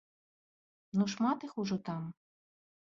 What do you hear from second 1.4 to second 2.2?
іх ужо там.